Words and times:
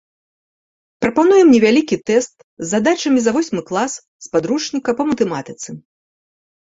Прапануем 1.05 1.47
невялікі 1.55 1.99
тэст 2.11 2.33
з 2.63 2.69
задачамі 2.71 3.19
за 3.25 3.31
восьмы 3.37 3.61
клас 3.71 3.93
з 4.27 4.35
падручніка 4.37 4.89
па 5.03 5.09
матэматыцы. 5.11 5.69